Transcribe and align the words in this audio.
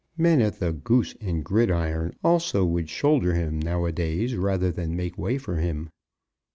Men 0.17 0.41
at 0.41 0.57
the 0.57 0.73
"Goose 0.73 1.15
and 1.21 1.45
Gridiron" 1.45 2.15
also 2.23 2.65
would 2.65 2.89
shoulder 2.89 3.35
him 3.35 3.59
now 3.59 3.85
a 3.85 3.91
days, 3.91 4.35
rather 4.35 4.71
than 4.71 4.95
make 4.95 5.15
way 5.15 5.37
for 5.37 5.57
him. 5.57 5.91